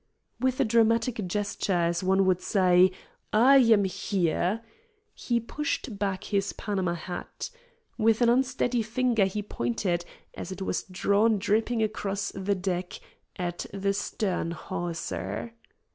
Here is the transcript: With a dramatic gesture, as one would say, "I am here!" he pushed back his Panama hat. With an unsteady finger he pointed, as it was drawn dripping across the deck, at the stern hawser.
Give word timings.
With 0.39 0.59
a 0.59 0.65
dramatic 0.65 1.27
gesture, 1.27 1.73
as 1.73 2.01
one 2.03 2.25
would 2.25 2.41
say, 2.41 2.91
"I 3.31 3.57
am 3.57 3.83
here!" 3.83 4.61
he 5.13 5.39
pushed 5.39 5.99
back 5.99 6.23
his 6.23 6.53
Panama 6.53 6.95
hat. 6.95 7.51
With 7.99 8.19
an 8.23 8.27
unsteady 8.29 8.81
finger 8.81 9.25
he 9.25 9.43
pointed, 9.43 10.03
as 10.33 10.51
it 10.51 10.63
was 10.63 10.85
drawn 10.85 11.37
dripping 11.37 11.83
across 11.83 12.31
the 12.31 12.55
deck, 12.55 12.99
at 13.37 13.67
the 13.71 13.93
stern 13.93 14.49
hawser. 14.49 15.53